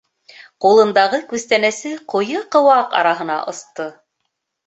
Ҡулындағы 0.63 1.19
күстәнәсе 1.33 1.91
ҡуйы 2.13 2.41
ҡыуаҡ 2.55 2.97
араһына 3.01 3.35
осто. 3.53 3.87